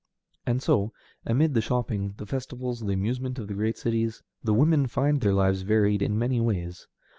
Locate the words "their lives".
5.21-5.61